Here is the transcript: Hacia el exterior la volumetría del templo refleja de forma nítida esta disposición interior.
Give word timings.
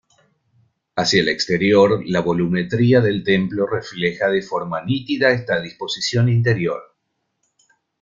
Hacia 0.95 1.21
el 1.21 1.29
exterior 1.29 2.01
la 2.07 2.21
volumetría 2.21 3.01
del 3.01 3.23
templo 3.23 3.67
refleja 3.67 4.29
de 4.29 4.41
forma 4.41 4.81
nítida 4.83 5.29
esta 5.29 5.61
disposición 5.61 6.27
interior. 6.27 6.95